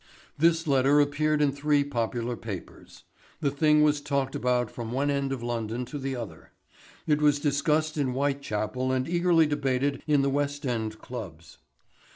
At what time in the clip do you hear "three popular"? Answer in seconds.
1.51-2.35